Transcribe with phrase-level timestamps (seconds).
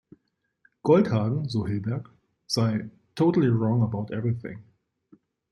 [0.81, 2.09] Goldhagen, so Hilberg,
[2.47, 4.63] sei „totally wrong about everything.